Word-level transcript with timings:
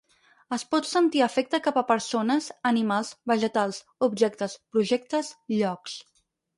Es 0.55 0.63
pot 0.69 0.87
sentir 0.91 1.21
afecte 1.25 1.59
cap 1.67 1.77
a 1.83 1.83
persones, 1.91 2.49
animals, 2.71 3.13
vegetals, 3.35 3.85
objectes, 4.11 4.61
projectes, 4.75 5.35
llocs. 5.59 6.01